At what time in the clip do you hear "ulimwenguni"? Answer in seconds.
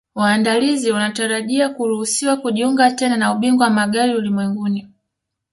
4.15-4.87